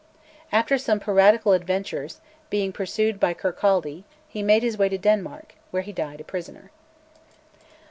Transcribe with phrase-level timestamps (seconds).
[0.51, 5.83] After some piratical adventures, being pursued by Kirkcaldy he made his way to Denmark, where
[5.83, 6.71] he died a prisoner.